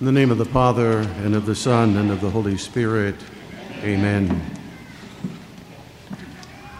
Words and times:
In 0.00 0.06
the 0.06 0.12
name 0.12 0.30
of 0.30 0.38
the 0.38 0.46
Father, 0.46 1.00
and 1.00 1.34
of 1.34 1.44
the 1.44 1.54
Son, 1.54 1.98
and 1.98 2.10
of 2.10 2.22
the 2.22 2.30
Holy 2.30 2.56
Spirit, 2.56 3.16
amen. 3.82 4.40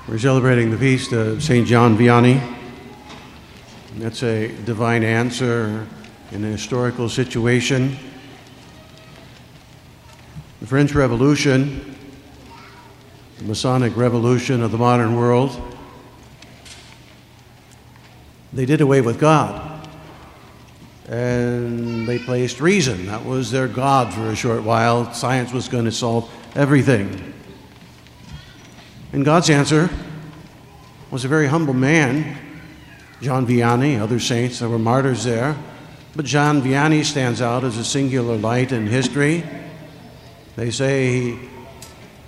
We're 0.09 0.17
celebrating 0.17 0.71
the 0.71 0.79
feast 0.79 1.13
of 1.13 1.43
St. 1.43 1.69
John 1.69 1.99
Vianney. 1.99 2.41
That's 3.97 4.23
a 4.23 4.49
divine 4.65 5.05
answer 5.05 5.87
in 6.33 6.43
a 6.47 6.49
historical 6.49 7.11
situation. 7.11 7.99
The 10.63 10.67
French 10.67 10.95
Revolution, 10.95 11.95
the 13.37 13.45
Masonic 13.45 13.95
revolution 13.99 14.63
of 14.63 14.73
the 14.73 14.79
modern 14.79 15.15
world, 15.15 15.61
they 18.55 18.65
did 18.65 18.81
away 18.81 19.03
with 19.03 19.21
God 19.21 19.70
and 21.11 22.07
they 22.07 22.21
placed 22.21 22.61
reason. 22.61 23.07
That 23.07 23.27
was 23.27 23.51
their 23.51 23.67
God 23.67 24.15
for 24.15 24.29
a 24.29 24.37
short 24.37 24.63
while. 24.63 25.13
Science 25.13 25.53
was 25.53 25.67
going 25.69 25.85
to 25.87 25.93
solve 25.93 26.31
everything. 26.55 27.35
And 29.13 29.25
God's 29.25 29.51
answer 29.51 29.91
was 31.11 31.25
a 31.25 31.29
very 31.29 31.49
humble 31.49 31.75
man, 31.75 32.39
John 33.21 33.45
Vianney, 33.45 34.01
other 34.01 34.21
saints, 34.21 34.61
there 34.61 34.69
were 34.69 34.79
martyrs 34.79 35.25
there. 35.25 35.57
But 36.15 36.27
John 36.27 36.63
Vianney 36.63 37.05
stands 37.05 37.43
out 37.43 37.65
as 37.65 37.77
a 37.77 37.85
singular 37.85 38.37
light 38.37 38.71
in 38.71 38.87
history. 38.87 39.43
They 40.55 40.71
say 40.71 41.13
he, 41.13 41.39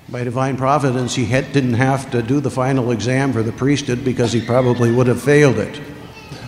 by 0.09 0.25
divine 0.25 0.57
providence, 0.57 1.15
he 1.15 1.25
had, 1.25 1.53
didn't 1.53 1.75
have 1.75 2.11
to 2.11 2.21
do 2.21 2.41
the 2.41 2.51
final 2.51 2.91
exam 2.91 3.33
for 3.33 3.45
the 3.45 3.53
priesthood 3.53 4.05
because 4.05 4.33
he 4.33 4.45
probably 4.45 4.91
would 4.91 5.07
have 5.07 5.23
failed 5.23 5.59
it 5.59 5.81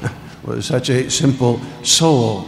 was 0.45 0.67
such 0.67 0.89
a 0.91 1.11
simple 1.11 1.61
soul, 1.83 2.43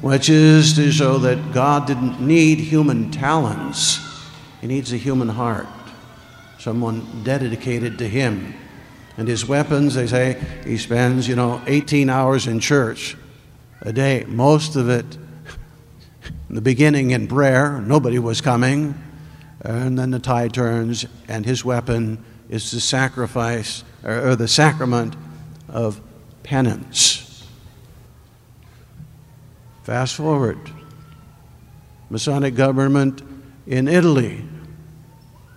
which 0.00 0.28
is 0.28 0.74
to 0.74 0.90
show 0.90 1.18
that 1.18 1.52
God 1.52 1.86
didn't 1.86 2.20
need 2.20 2.58
human 2.58 3.10
talents, 3.10 4.00
He 4.60 4.66
needs 4.66 4.92
a 4.92 4.96
human 4.96 5.28
heart, 5.28 5.66
someone 6.58 7.22
dedicated 7.24 7.98
to 7.98 8.08
Him. 8.08 8.54
And 9.16 9.28
his 9.28 9.46
weapons, 9.46 9.94
they 9.94 10.06
say, 10.06 10.42
he 10.64 10.78
spends, 10.78 11.28
you 11.28 11.36
know, 11.36 11.60
18 11.66 12.08
hours 12.08 12.46
in 12.46 12.60
church 12.60 13.16
a 13.82 13.92
day, 13.92 14.24
most 14.26 14.74
of 14.74 14.88
it 14.88 15.04
in 16.48 16.54
the 16.54 16.60
beginning 16.60 17.10
in 17.10 17.26
prayer, 17.26 17.80
nobody 17.80 18.18
was 18.18 18.40
coming. 18.40 18.94
And 19.60 19.98
then 19.98 20.10
the 20.10 20.18
tide 20.18 20.52
turns, 20.52 21.06
and 21.28 21.44
his 21.44 21.64
weapon 21.64 22.24
is 22.48 22.70
the 22.70 22.80
sacrifice 22.80 23.84
or, 24.04 24.34
the 24.36 24.48
sacrament 24.48 25.14
of 25.68 26.00
penance. 26.42 27.46
Fast 29.84 30.14
forward. 30.14 30.58
Masonic 32.10 32.54
government 32.54 33.22
in 33.66 33.88
Italy 33.88 34.44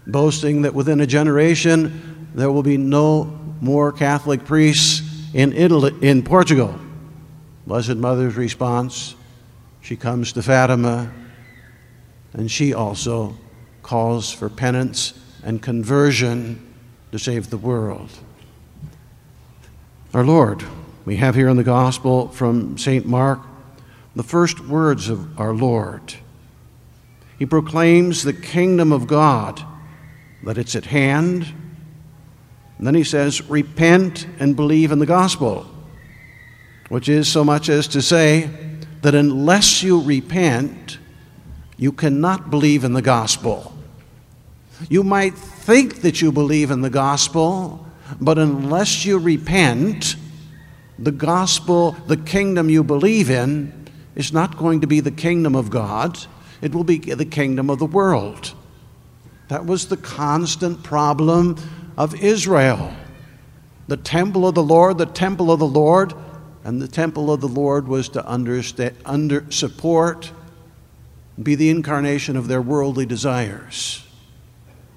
boasting 0.08 0.64
that 0.64 0.74
within 0.74 1.02
a 1.02 1.08
generation 1.08 2.30
there 2.36 2.52
will 2.52 2.64
be 2.64 2.78
no 2.78 3.24
more 3.62 3.92
Catholic 3.92 4.46
priests 4.46 5.02
in 5.34 5.54
Italy 5.54 5.94
in 6.02 6.24
Portugal. 6.24 6.80
Blessed 7.66 7.96
Mother's 7.96 8.36
response, 8.36 9.16
she 9.82 9.96
comes 9.96 10.34
to 10.34 10.44
Fatima 10.44 11.12
and 12.34 12.52
she 12.52 12.74
also 12.74 13.38
calls 13.82 14.32
for 14.32 14.50
penance 14.50 15.14
and 15.44 15.62
conversion 15.62 16.74
to 17.12 17.20
save 17.20 17.50
the 17.50 17.58
world. 17.58 18.10
Our 20.16 20.24
Lord, 20.24 20.64
we 21.04 21.18
have 21.18 21.36
here 21.36 21.50
in 21.50 21.58
the 21.58 21.64
Gospel 21.66 22.30
from 22.30 22.78
St. 22.78 23.06
Mark 23.06 23.42
the 24.16 24.24
first 24.24 24.62
words 24.62 25.10
of 25.10 25.38
our 25.38 25.54
Lord. 25.54 26.16
He 27.38 27.46
proclaims 27.46 28.24
the 28.24 28.32
kingdom 28.32 28.94
of 28.94 29.08
God, 29.08 29.62
that 30.44 30.58
it's 30.58 30.74
at 30.74 30.86
hand. 30.86 31.54
And 32.78 32.88
then 32.88 32.96
he 32.96 33.04
says, 33.04 33.50
Repent 33.50 34.26
and 34.40 34.56
believe 34.56 34.94
in 34.94 35.00
the 35.00 35.06
gospel, 35.06 35.70
which 36.88 37.10
is 37.10 37.30
so 37.30 37.44
much 37.44 37.68
as 37.68 37.86
to 37.90 38.02
say 38.02 38.50
that 39.02 39.16
unless 39.16 39.84
you 39.84 40.02
repent, 40.02 40.98
you 41.76 41.92
cannot 41.92 42.50
believe 42.50 42.86
in 42.86 42.94
the 42.94 43.02
gospel. 43.02 43.74
You 44.88 45.04
might 45.04 45.34
think 45.34 46.04
that 46.04 46.22
you 46.22 46.32
believe 46.32 46.72
in 46.72 46.80
the 46.80 46.90
gospel, 46.90 47.86
but 48.20 48.38
unless 48.38 49.06
you 49.06 49.18
repent, 49.18 50.16
the 50.98 51.12
gospel, 51.12 51.92
the 52.08 52.18
kingdom 52.18 52.70
you 52.70 52.84
believe 52.84 53.30
in, 53.30 53.88
is 54.16 54.32
not 54.32 54.58
going 54.58 54.82
to 54.82 54.88
be 54.88 55.00
the 55.00 55.12
kingdom 55.12 55.56
of 55.56 55.70
God, 55.70 56.18
it 56.62 56.74
will 56.74 56.84
be 56.84 56.98
the 56.98 57.26
kingdom 57.26 57.70
of 57.70 57.80
the 57.80 57.86
world. 57.86 58.54
That 59.50 59.66
was 59.66 59.88
the 59.88 59.98
constant 59.98 60.84
problem 60.84 61.58
of 61.98 62.16
Israel. 62.16 62.94
The 63.88 63.98
temple 63.98 64.48
of 64.48 64.56
the 64.56 64.64
Lord, 64.64 64.98
the 64.98 65.06
temple 65.06 65.52
of 65.52 65.60
the 65.60 65.68
Lord, 65.68 66.14
and 66.64 66.82
the 66.82 66.88
temple 66.88 67.32
of 67.32 67.42
the 67.42 67.48
Lord 67.48 67.88
was 67.88 68.10
to 68.10 68.26
understand, 68.26 68.96
under, 69.06 69.46
support, 69.52 70.32
be 71.42 71.54
the 71.56 71.70
incarnation 71.70 72.36
of 72.36 72.48
their 72.48 72.62
worldly 72.62 73.06
desires. 73.06 74.04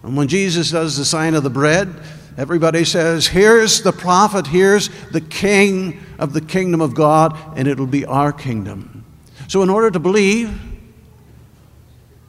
And 0.02 0.16
when 0.16 0.28
Jesus 0.28 0.70
does 0.70 0.96
the 0.96 1.04
sign 1.04 1.34
of 1.34 1.42
the 1.42 1.50
bread, 1.50 1.94
Everybody 2.38 2.84
says, 2.84 3.26
Here's 3.26 3.82
the 3.82 3.90
prophet, 3.90 4.46
here's 4.46 4.90
the 5.10 5.20
king 5.20 6.00
of 6.20 6.32
the 6.32 6.40
kingdom 6.40 6.80
of 6.80 6.94
God, 6.94 7.36
and 7.56 7.66
it'll 7.66 7.84
be 7.84 8.06
our 8.06 8.32
kingdom. 8.32 9.04
So, 9.48 9.60
in 9.64 9.68
order 9.68 9.90
to 9.90 9.98
believe, 9.98 10.56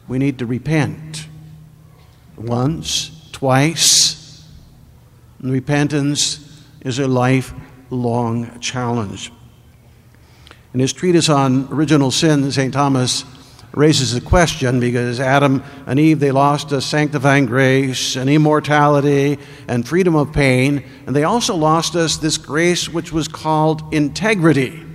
we 0.07 0.17
need 0.17 0.39
to 0.39 0.47
repent 0.47 1.27
once, 2.35 3.29
twice. 3.31 4.47
And 5.37 5.51
repentance 5.51 6.63
is 6.81 6.97
a 6.97 7.07
lifelong 7.07 8.59
challenge. 8.59 9.31
In 10.73 10.79
his 10.79 10.91
treatise 10.91 11.29
on 11.29 11.67
original 11.71 12.09
sin, 12.09 12.51
St. 12.51 12.73
Thomas 12.73 13.25
raises 13.74 14.16
a 14.16 14.22
question 14.22 14.80
because 14.80 15.19
Adam 15.19 15.63
and 15.85 16.00
Eve, 16.00 16.19
they 16.19 16.31
lost 16.31 16.72
a 16.72 16.81
sanctifying 16.81 17.46
grace 17.46 18.16
and 18.16 18.30
immortality 18.30 19.38
and 19.68 19.88
freedom 19.88 20.16
of 20.16 20.34
pain, 20.34 20.84
and 21.06 21.16
they 21.16 21.24
also 21.24 21.56
lost 21.56 21.96
us 21.96 22.18
this 22.18 22.38
grace 22.38 22.90
which 22.90 23.12
was 23.12 23.28
called 23.28 23.94
integrity. 23.94 24.85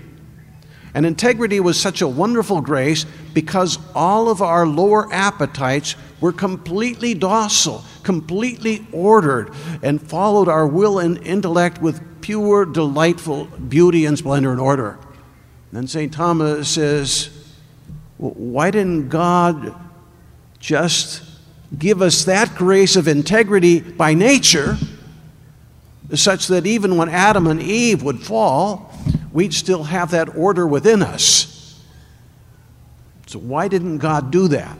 And 0.94 1.04
integrity 1.04 1.58
was 1.58 1.80
such 1.80 2.02
a 2.02 2.08
wonderful 2.08 2.60
grace 2.60 3.04
because 3.32 3.78
all 3.96 4.28
of 4.28 4.40
our 4.40 4.64
lower 4.64 5.12
appetites 5.12 5.96
were 6.20 6.32
completely 6.32 7.14
docile, 7.14 7.84
completely 8.04 8.86
ordered, 8.92 9.52
and 9.82 10.00
followed 10.00 10.48
our 10.48 10.66
will 10.66 11.00
and 11.00 11.18
intellect 11.18 11.82
with 11.82 12.00
pure, 12.20 12.64
delightful 12.64 13.46
beauty 13.46 14.06
and 14.06 14.16
splendor 14.16 14.52
and 14.52 14.60
order. 14.60 14.98
Then 15.72 15.88
St. 15.88 16.12
Thomas 16.12 16.68
says, 16.68 17.33
why 18.18 18.70
didn't 18.70 19.08
God 19.08 19.74
just 20.60 21.22
give 21.76 22.00
us 22.00 22.24
that 22.24 22.54
grace 22.54 22.96
of 22.96 23.08
integrity 23.08 23.80
by 23.80 24.14
nature, 24.14 24.76
such 26.14 26.46
that 26.48 26.66
even 26.66 26.96
when 26.96 27.08
Adam 27.08 27.46
and 27.46 27.60
Eve 27.60 28.02
would 28.02 28.22
fall, 28.22 28.92
we'd 29.32 29.52
still 29.52 29.84
have 29.84 30.12
that 30.12 30.36
order 30.36 30.66
within 30.66 31.02
us? 31.02 31.82
So, 33.26 33.38
why 33.38 33.68
didn't 33.68 33.98
God 33.98 34.30
do 34.30 34.48
that? 34.48 34.78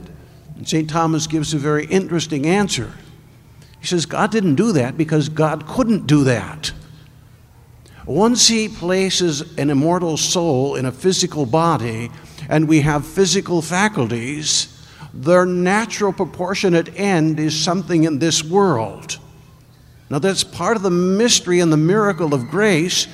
And 0.55 0.67
St. 0.67 0.89
Thomas 0.89 1.27
gives 1.27 1.53
a 1.53 1.57
very 1.57 1.85
interesting 1.85 2.45
answer. 2.45 2.93
He 3.81 3.87
says, 3.87 4.05
God 4.05 4.31
didn't 4.31 4.55
do 4.55 4.71
that 4.71 4.97
because 4.97 5.29
God 5.29 5.67
couldn't 5.67 6.07
do 6.07 6.23
that. 6.23 6.71
Once 8.05 8.47
He 8.47 8.69
places 8.69 9.57
an 9.57 9.69
immortal 9.69 10.15
soul 10.15 10.75
in 10.75 10.85
a 10.85 10.91
physical 10.91 11.45
body, 11.45 12.09
and 12.49 12.67
we 12.67 12.81
have 12.81 13.05
physical 13.05 13.61
faculties, 13.61 14.71
their 15.13 15.45
natural 15.45 16.11
proportionate 16.11 16.99
end 16.99 17.39
is 17.39 17.57
something 17.57 18.03
in 18.03 18.19
this 18.19 18.43
world. 18.43 19.17
Now, 20.09 20.19
that's 20.19 20.43
part 20.43 20.77
of 20.77 20.83
the 20.83 20.91
mystery 20.91 21.59
and 21.59 21.71
the 21.71 21.77
miracle 21.77 22.33
of 22.33 22.49
grace 22.49 23.07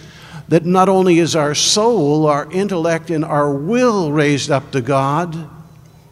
that 0.49 0.65
not 0.65 0.89
only 0.89 1.19
is 1.19 1.35
our 1.35 1.55
soul, 1.55 2.25
our 2.25 2.51
intellect, 2.51 3.09
and 3.09 3.23
our 3.23 3.53
will 3.53 4.11
raised 4.11 4.51
up 4.51 4.71
to 4.71 4.81
God, 4.81 5.49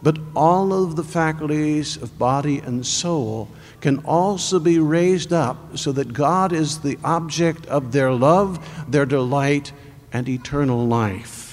but 0.01 0.17
all 0.35 0.71
of 0.71 0.95
the 0.95 1.03
faculties 1.03 1.97
of 1.97 2.17
body 2.17 2.59
and 2.59 2.85
soul 2.85 3.49
can 3.81 3.99
also 3.99 4.59
be 4.59 4.79
raised 4.79 5.33
up 5.33 5.77
so 5.77 5.91
that 5.91 6.13
God 6.13 6.53
is 6.53 6.79
the 6.79 6.97
object 7.03 7.65
of 7.65 7.91
their 7.91 8.11
love, 8.11 8.65
their 8.89 9.05
delight, 9.05 9.73
and 10.13 10.29
eternal 10.29 10.87
life. 10.87 11.48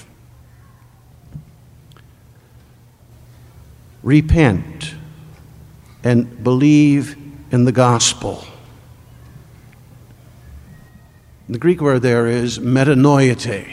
Repent 4.07 4.95
and 6.01 6.41
believe 6.41 7.17
in 7.51 7.65
the 7.65 7.73
gospel. 7.73 8.45
The 11.49 11.57
Greek 11.57 11.81
word 11.81 12.03
there 12.03 12.25
is 12.25 12.57
metanoeite. 12.57 13.67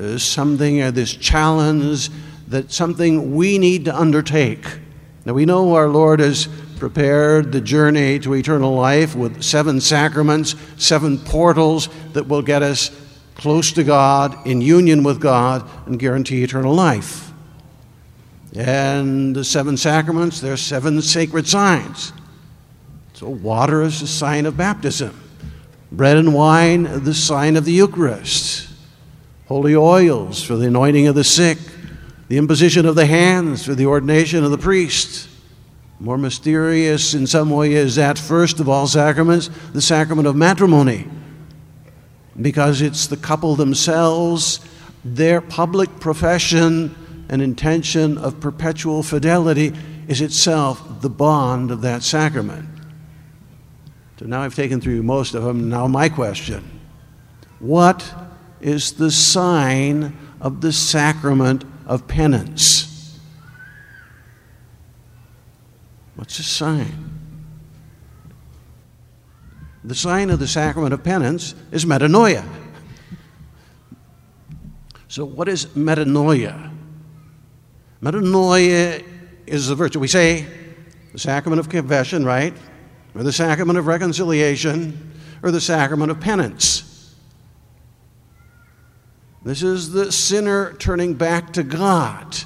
uh, 0.00 0.16
something, 0.16 0.80
uh, 0.80 0.90
this 0.92 1.12
challenge 1.12 2.08
that 2.48 2.72
something 2.72 3.34
we 3.34 3.58
need 3.58 3.84
to 3.84 3.94
undertake. 3.94 4.64
Now 5.26 5.34
we 5.34 5.44
know 5.44 5.74
our 5.74 5.88
Lord 5.88 6.20
has 6.20 6.48
prepared 6.78 7.52
the 7.52 7.60
journey 7.60 8.18
to 8.20 8.32
eternal 8.32 8.74
life 8.74 9.14
with 9.14 9.42
seven 9.42 9.78
sacraments, 9.78 10.56
seven 10.78 11.18
portals 11.18 11.90
that 12.14 12.28
will 12.28 12.40
get 12.40 12.62
us 12.62 12.90
close 13.34 13.72
to 13.72 13.84
God, 13.84 14.34
in 14.46 14.62
union 14.62 15.02
with 15.02 15.20
God, 15.20 15.68
and 15.84 15.98
guarantee 15.98 16.42
eternal 16.42 16.72
life. 16.72 17.33
And 18.54 19.34
the 19.34 19.44
seven 19.44 19.76
sacraments, 19.76 20.40
there 20.40 20.52
are 20.52 20.56
seven 20.56 21.02
sacred 21.02 21.48
signs. 21.48 22.12
So, 23.14 23.28
water 23.28 23.82
is 23.82 24.00
a 24.02 24.06
sign 24.06 24.46
of 24.46 24.56
baptism, 24.56 25.20
bread 25.90 26.16
and 26.16 26.34
wine, 26.34 27.04
the 27.04 27.14
sign 27.14 27.56
of 27.56 27.64
the 27.64 27.72
Eucharist, 27.72 28.68
holy 29.46 29.74
oils 29.74 30.42
for 30.42 30.56
the 30.56 30.68
anointing 30.68 31.06
of 31.08 31.14
the 31.14 31.24
sick, 31.24 31.58
the 32.28 32.38
imposition 32.38 32.86
of 32.86 32.94
the 32.94 33.06
hands 33.06 33.64
for 33.64 33.74
the 33.74 33.86
ordination 33.86 34.44
of 34.44 34.50
the 34.50 34.58
priest. 34.58 35.28
More 36.00 36.18
mysterious 36.18 37.14
in 37.14 37.26
some 37.26 37.50
way 37.50 37.72
is 37.72 37.96
that 37.96 38.18
first 38.18 38.60
of 38.60 38.68
all 38.68 38.86
sacraments, 38.86 39.48
the 39.72 39.80
sacrament 39.80 40.26
of 40.26 40.36
matrimony, 40.36 41.08
because 42.40 42.82
it's 42.82 43.06
the 43.06 43.16
couple 43.16 43.54
themselves, 43.54 44.60
their 45.04 45.40
public 45.40 46.00
profession 46.00 46.94
and 47.28 47.40
intention 47.40 48.18
of 48.18 48.40
perpetual 48.40 49.02
fidelity 49.02 49.72
is 50.08 50.20
itself 50.20 51.00
the 51.00 51.10
bond 51.10 51.70
of 51.70 51.80
that 51.82 52.02
sacrament. 52.02 52.68
So 54.18 54.26
now 54.26 54.42
I've 54.42 54.54
taken 54.54 54.80
through 54.80 55.02
most 55.02 55.34
of 55.34 55.42
them. 55.42 55.68
Now, 55.68 55.86
my 55.86 56.08
question 56.08 56.80
What 57.58 58.14
is 58.60 58.92
the 58.92 59.10
sign 59.10 60.16
of 60.40 60.60
the 60.60 60.72
sacrament 60.72 61.64
of 61.86 62.06
penance? 62.06 63.18
What's 66.16 66.36
the 66.36 66.42
sign? 66.42 67.10
The 69.82 69.94
sign 69.94 70.30
of 70.30 70.38
the 70.38 70.48
sacrament 70.48 70.94
of 70.94 71.04
penance 71.04 71.54
is 71.70 71.84
metanoia. 71.84 72.46
So, 75.08 75.24
what 75.24 75.48
is 75.48 75.66
metanoia? 75.66 76.73
Metanoia 78.04 79.02
is 79.46 79.68
the 79.68 79.74
virtue. 79.74 79.98
We 79.98 80.08
say 80.08 80.46
the 81.12 81.18
sacrament 81.18 81.58
of 81.58 81.70
confession, 81.70 82.22
right? 82.22 82.54
Or 83.14 83.22
the 83.22 83.32
sacrament 83.32 83.78
of 83.78 83.86
reconciliation, 83.86 85.14
or 85.42 85.50
the 85.50 85.60
sacrament 85.60 86.10
of 86.10 86.20
penance. 86.20 87.14
This 89.42 89.62
is 89.62 89.92
the 89.92 90.12
sinner 90.12 90.74
turning 90.74 91.14
back 91.14 91.54
to 91.54 91.62
God. 91.62 92.36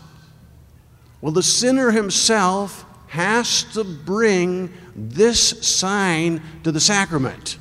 Well, 1.20 1.32
the 1.32 1.42
sinner 1.42 1.90
himself 1.90 2.84
has 3.08 3.64
to 3.74 3.82
bring 3.82 4.72
this 4.94 5.40
sign 5.66 6.40
to 6.62 6.70
the 6.70 6.80
sacrament. 6.80 7.58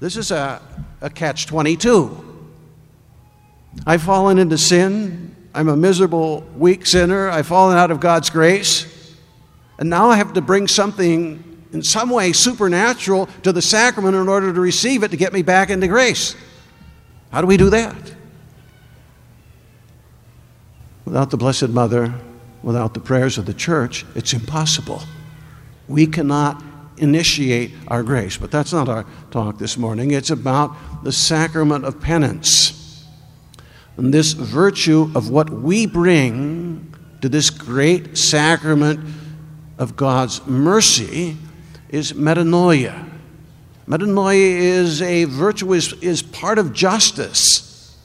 This 0.00 0.16
is 0.16 0.32
a, 0.32 0.60
a 1.00 1.10
catch 1.10 1.46
22. 1.46 2.27
I've 3.86 4.02
fallen 4.02 4.38
into 4.38 4.58
sin. 4.58 5.34
I'm 5.54 5.68
a 5.68 5.76
miserable, 5.76 6.46
weak 6.56 6.86
sinner. 6.86 7.28
I've 7.28 7.46
fallen 7.46 7.76
out 7.76 7.90
of 7.90 8.00
God's 8.00 8.30
grace. 8.30 9.14
And 9.78 9.88
now 9.88 10.10
I 10.10 10.16
have 10.16 10.32
to 10.34 10.40
bring 10.40 10.68
something 10.68 11.44
in 11.72 11.82
some 11.82 12.10
way 12.10 12.32
supernatural 12.32 13.28
to 13.42 13.52
the 13.52 13.62
sacrament 13.62 14.16
in 14.16 14.28
order 14.28 14.52
to 14.52 14.60
receive 14.60 15.02
it 15.02 15.10
to 15.10 15.16
get 15.16 15.32
me 15.32 15.42
back 15.42 15.70
into 15.70 15.86
grace. 15.86 16.34
How 17.30 17.40
do 17.40 17.46
we 17.46 17.56
do 17.56 17.70
that? 17.70 18.14
Without 21.04 21.30
the 21.30 21.36
Blessed 21.36 21.68
Mother, 21.68 22.14
without 22.62 22.94
the 22.94 23.00
prayers 23.00 23.38
of 23.38 23.46
the 23.46 23.54
church, 23.54 24.04
it's 24.14 24.32
impossible. 24.32 25.02
We 25.86 26.06
cannot 26.06 26.62
initiate 26.98 27.72
our 27.88 28.02
grace. 28.02 28.36
But 28.36 28.50
that's 28.50 28.72
not 28.72 28.88
our 28.88 29.06
talk 29.30 29.58
this 29.58 29.78
morning. 29.78 30.10
It's 30.10 30.30
about 30.30 31.04
the 31.04 31.12
sacrament 31.12 31.84
of 31.84 32.00
penance. 32.00 32.77
And 33.98 34.14
this 34.14 34.32
virtue 34.32 35.10
of 35.16 35.28
what 35.28 35.50
we 35.50 35.84
bring 35.84 36.94
to 37.20 37.28
this 37.28 37.50
great 37.50 38.16
sacrament 38.16 39.00
of 39.76 39.96
God's 39.96 40.46
mercy 40.46 41.36
is 41.88 42.12
metanoia. 42.12 43.10
Metanoia 43.88 44.36
is 44.36 45.02
a 45.02 45.24
virtue, 45.24 45.72
is, 45.72 45.92
is 45.94 46.22
part 46.22 46.58
of 46.58 46.72
justice. 46.72 47.96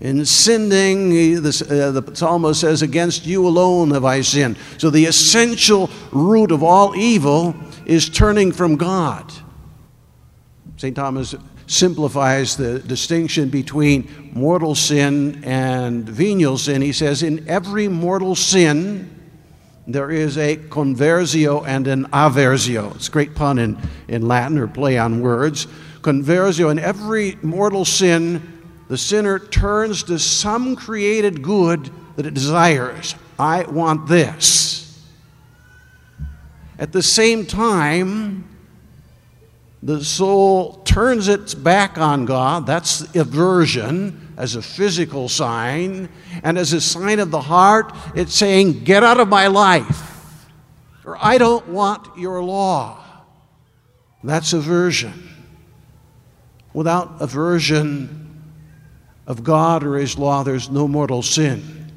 In 0.00 0.24
sinning, 0.24 1.10
the, 1.10 1.92
uh, 1.94 2.00
the 2.00 2.14
psalmist 2.14 2.60
says, 2.60 2.80
Against 2.80 3.26
you 3.26 3.46
alone 3.46 3.90
have 3.90 4.06
I 4.06 4.22
sinned. 4.22 4.56
So 4.78 4.88
the 4.88 5.04
essential 5.06 5.90
root 6.10 6.52
of 6.52 6.62
all 6.62 6.96
evil 6.96 7.54
is 7.84 8.08
turning 8.08 8.52
from 8.52 8.76
God. 8.76 9.30
St. 10.76 10.94
Thomas 10.94 11.34
simplifies 11.68 12.56
the 12.56 12.80
distinction 12.80 13.50
between 13.50 14.30
mortal 14.32 14.74
sin 14.74 15.44
and 15.44 16.08
venial 16.08 16.58
sin. 16.58 16.82
He 16.82 16.92
says, 16.92 17.22
In 17.22 17.48
every 17.48 17.86
mortal 17.88 18.34
sin, 18.34 19.14
there 19.86 20.10
is 20.10 20.36
a 20.36 20.56
conversio 20.56 21.66
and 21.66 21.86
an 21.86 22.06
aversio. 22.06 22.94
It's 22.96 23.08
a 23.08 23.10
great 23.10 23.34
pun 23.34 23.58
in, 23.58 23.78
in 24.08 24.26
Latin 24.26 24.58
or 24.58 24.66
play 24.66 24.98
on 24.98 25.20
words. 25.20 25.66
Conversio, 26.00 26.70
in 26.70 26.78
every 26.78 27.36
mortal 27.42 27.84
sin, 27.84 28.58
the 28.88 28.98
sinner 28.98 29.38
turns 29.38 30.02
to 30.04 30.18
some 30.18 30.74
created 30.74 31.42
good 31.42 31.90
that 32.16 32.26
it 32.26 32.34
desires. 32.34 33.14
I 33.38 33.62
want 33.64 34.08
this. 34.08 35.06
At 36.78 36.92
the 36.92 37.02
same 37.02 37.44
time, 37.44 38.48
the 39.82 40.04
soul 40.04 40.74
turns 40.84 41.28
its 41.28 41.54
back 41.54 41.98
on 41.98 42.24
God. 42.24 42.66
That's 42.66 43.14
aversion 43.14 44.34
as 44.36 44.56
a 44.56 44.62
physical 44.62 45.28
sign. 45.28 46.08
And 46.42 46.58
as 46.58 46.72
a 46.72 46.80
sign 46.80 47.20
of 47.20 47.30
the 47.30 47.40
heart, 47.40 47.94
it's 48.14 48.34
saying, 48.34 48.84
Get 48.84 49.04
out 49.04 49.20
of 49.20 49.28
my 49.28 49.46
life, 49.46 50.46
or 51.04 51.16
I 51.20 51.38
don't 51.38 51.68
want 51.68 52.18
your 52.18 52.42
law. 52.42 53.04
That's 54.24 54.52
aversion. 54.52 55.28
Without 56.72 57.20
aversion, 57.20 58.18
of 59.28 59.44
God 59.44 59.84
or 59.84 59.96
His 59.96 60.18
law, 60.18 60.42
there's 60.42 60.70
no 60.70 60.88
mortal 60.88 61.22
sin. 61.22 61.92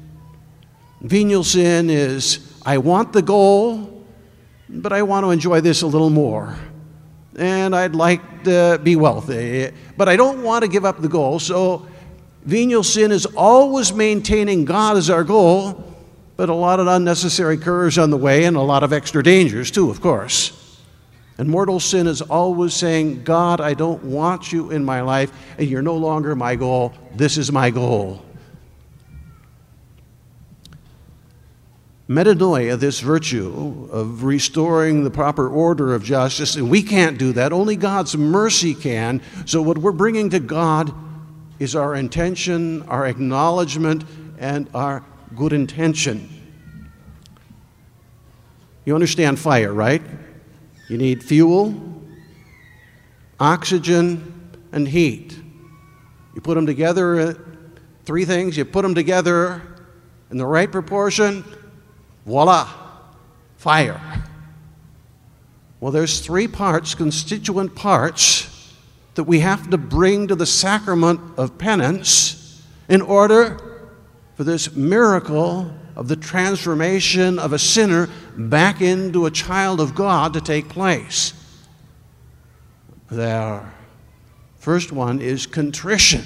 Venial 1.00 1.42
sin 1.42 1.88
is 1.90 2.54
I 2.64 2.78
want 2.78 3.14
the 3.14 3.22
goal, 3.22 4.06
but 4.68 4.92
I 4.92 5.02
want 5.02 5.24
to 5.24 5.30
enjoy 5.30 5.62
this 5.62 5.80
a 5.80 5.86
little 5.86 6.10
more. 6.10 6.56
And 7.36 7.74
I'd 7.74 7.94
like 7.94 8.44
to 8.44 8.78
be 8.82 8.96
wealthy, 8.96 9.70
but 9.96 10.08
I 10.08 10.16
don't 10.16 10.42
want 10.42 10.62
to 10.62 10.68
give 10.68 10.84
up 10.84 11.00
the 11.00 11.08
goal. 11.08 11.38
So, 11.38 11.86
venial 12.44 12.82
sin 12.82 13.10
is 13.10 13.24
always 13.24 13.92
maintaining 13.92 14.64
God 14.64 14.96
as 14.96 15.08
our 15.08 15.24
goal, 15.24 15.82
but 16.36 16.48
a 16.48 16.54
lot 16.54 16.78
of 16.78 16.86
unnecessary 16.86 17.56
curves 17.56 17.96
on 17.96 18.10
the 18.10 18.16
way 18.16 18.44
and 18.44 18.56
a 18.56 18.60
lot 18.60 18.82
of 18.82 18.92
extra 18.92 19.22
dangers, 19.22 19.70
too, 19.70 19.90
of 19.90 20.00
course. 20.00 20.58
And 21.38 21.48
mortal 21.48 21.80
sin 21.80 22.06
is 22.06 22.20
always 22.20 22.74
saying, 22.74 23.24
God, 23.24 23.60
I 23.60 23.74
don't 23.74 24.04
want 24.04 24.52
you 24.52 24.70
in 24.70 24.84
my 24.84 25.00
life, 25.00 25.32
and 25.56 25.68
you're 25.68 25.82
no 25.82 25.96
longer 25.96 26.36
my 26.36 26.54
goal. 26.54 26.92
This 27.14 27.38
is 27.38 27.50
my 27.50 27.70
goal. 27.70 28.22
Metanoia, 32.12 32.78
this 32.78 33.00
virtue 33.00 33.88
of 33.90 34.24
restoring 34.24 35.04
the 35.04 35.10
proper 35.10 35.48
order 35.48 35.94
of 35.94 36.04
justice, 36.04 36.56
and 36.56 36.70
we 36.70 36.82
can't 36.82 37.18
do 37.18 37.32
that, 37.32 37.52
only 37.52 37.74
God's 37.76 38.16
mercy 38.16 38.74
can. 38.74 39.22
So, 39.46 39.62
what 39.62 39.78
we're 39.78 39.92
bringing 39.92 40.28
to 40.30 40.40
God 40.40 40.92
is 41.58 41.74
our 41.74 41.94
intention, 41.94 42.82
our 42.82 43.06
acknowledgement, 43.06 44.04
and 44.38 44.68
our 44.74 45.04
good 45.34 45.52
intention. 45.52 46.28
You 48.84 48.94
understand 48.94 49.38
fire, 49.38 49.72
right? 49.72 50.02
You 50.88 50.98
need 50.98 51.22
fuel, 51.22 51.74
oxygen, 53.40 54.50
and 54.72 54.86
heat. 54.86 55.38
You 56.34 56.40
put 56.40 56.56
them 56.56 56.66
together, 56.66 57.20
uh, 57.20 57.34
three 58.04 58.24
things, 58.24 58.56
you 58.56 58.64
put 58.64 58.82
them 58.82 58.94
together 58.94 59.62
in 60.30 60.36
the 60.36 60.46
right 60.46 60.70
proportion, 60.70 61.44
voila, 62.24 62.68
fire. 63.56 64.00
Well, 65.80 65.92
there's 65.92 66.20
three 66.20 66.46
parts, 66.46 66.94
constituent 66.94 67.74
parts, 67.74 68.48
that 69.14 69.24
we 69.24 69.40
have 69.40 69.68
to 69.70 69.78
bring 69.78 70.28
to 70.28 70.34
the 70.34 70.46
sacrament 70.46 71.20
of 71.36 71.58
penance 71.58 72.62
in 72.88 73.02
order 73.02 73.58
for 74.36 74.44
this 74.44 74.74
miracle 74.74 75.72
of 75.96 76.08
the 76.08 76.16
transformation 76.16 77.38
of 77.38 77.52
a 77.52 77.58
sinner 77.58 78.08
back 78.36 78.80
into 78.80 79.26
a 79.26 79.30
child 79.30 79.80
of 79.80 79.94
God 79.94 80.32
to 80.32 80.40
take 80.40 80.68
place. 80.68 81.34
There. 83.10 83.70
first 84.58 84.90
one 84.90 85.20
is 85.20 85.46
contrition. 85.46 86.24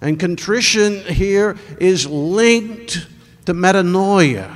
And 0.00 0.18
contrition 0.18 1.04
here 1.04 1.56
is 1.80 2.06
linked 2.06 3.06
to 3.48 3.54
metanoia. 3.54 4.54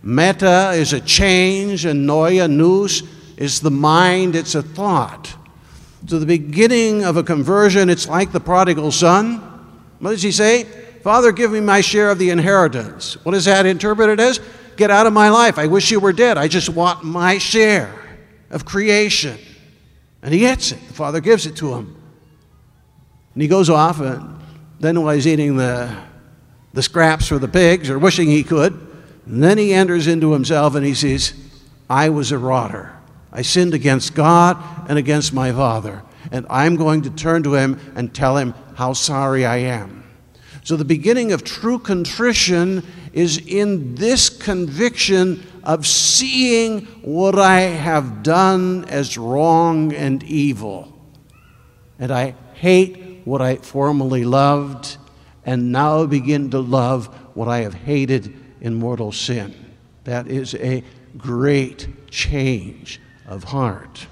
Meta 0.00 0.70
is 0.74 0.92
a 0.92 1.00
change, 1.00 1.84
and 1.84 2.08
noia, 2.08 2.48
nous, 2.48 3.02
is 3.36 3.58
the 3.58 3.70
mind, 3.70 4.36
it's 4.36 4.54
a 4.54 4.62
thought. 4.62 5.34
So, 6.06 6.20
the 6.20 6.26
beginning 6.26 7.04
of 7.04 7.16
a 7.16 7.24
conversion, 7.24 7.90
it's 7.90 8.06
like 8.06 8.30
the 8.30 8.38
prodigal 8.38 8.92
son. 8.92 9.38
What 9.98 10.10
does 10.10 10.22
he 10.22 10.30
say? 10.30 10.62
Father, 11.02 11.32
give 11.32 11.50
me 11.50 11.58
my 11.58 11.80
share 11.80 12.10
of 12.10 12.20
the 12.20 12.30
inheritance. 12.30 13.14
What 13.24 13.34
is 13.34 13.46
that 13.46 13.66
interpreted 13.66 14.20
as? 14.20 14.38
Get 14.76 14.92
out 14.92 15.08
of 15.08 15.12
my 15.12 15.28
life. 15.28 15.58
I 15.58 15.66
wish 15.66 15.90
you 15.90 15.98
were 15.98 16.12
dead. 16.12 16.38
I 16.38 16.46
just 16.46 16.68
want 16.68 17.02
my 17.02 17.38
share 17.38 17.92
of 18.50 18.64
creation. 18.64 19.36
And 20.22 20.32
he 20.32 20.38
gets 20.38 20.70
it. 20.70 20.78
The 20.86 20.94
father 20.94 21.20
gives 21.20 21.46
it 21.46 21.56
to 21.56 21.74
him. 21.74 21.96
And 23.34 23.42
he 23.42 23.48
goes 23.48 23.68
off, 23.68 23.98
and 23.98 24.38
then 24.78 25.02
while 25.02 25.12
he's 25.12 25.26
eating 25.26 25.56
the, 25.56 25.92
the 26.72 26.82
scraps 26.82 27.28
for 27.28 27.38
the 27.38 27.48
pigs, 27.48 27.90
or 27.90 27.98
wishing 27.98 28.28
he 28.28 28.42
could, 28.42 28.72
and 29.26 29.42
then 29.42 29.58
he 29.58 29.72
enters 29.72 30.06
into 30.06 30.32
himself 30.32 30.74
and 30.74 30.84
he 30.84 30.94
says, 30.94 31.34
I 31.88 32.08
was 32.08 32.32
a 32.32 32.38
rotter. 32.38 32.96
I 33.32 33.42
sinned 33.42 33.74
against 33.74 34.14
God 34.14 34.56
and 34.88 34.98
against 34.98 35.32
my 35.32 35.52
father. 35.52 36.02
And 36.30 36.46
I'm 36.48 36.76
going 36.76 37.02
to 37.02 37.10
turn 37.10 37.42
to 37.44 37.54
him 37.54 37.78
and 37.94 38.14
tell 38.14 38.36
him 38.36 38.54
how 38.74 38.92
sorry 38.92 39.44
I 39.44 39.56
am. 39.58 40.04
So 40.64 40.76
the 40.76 40.84
beginning 40.84 41.32
of 41.32 41.44
true 41.44 41.78
contrition 41.78 42.86
is 43.12 43.38
in 43.38 43.94
this 43.96 44.28
conviction 44.28 45.44
of 45.64 45.86
seeing 45.86 46.86
what 47.02 47.38
I 47.38 47.60
have 47.60 48.22
done 48.22 48.84
as 48.86 49.18
wrong 49.18 49.92
and 49.92 50.22
evil. 50.22 50.92
And 51.98 52.10
I 52.10 52.34
hate 52.54 53.22
what 53.24 53.42
I 53.42 53.56
formerly 53.56 54.24
loved, 54.24 54.96
and 55.44 55.72
now 55.72 56.06
begin 56.06 56.50
to 56.50 56.60
love 56.60 57.06
what 57.34 57.48
I 57.48 57.58
have 57.58 57.74
hated 57.74 58.34
in 58.60 58.74
mortal 58.74 59.12
sin. 59.12 59.54
That 60.04 60.28
is 60.28 60.54
a 60.54 60.84
great 61.16 62.10
change 62.10 63.00
of 63.26 63.44
heart. 63.44 64.06